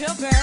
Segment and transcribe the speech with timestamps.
[0.00, 0.41] your girl.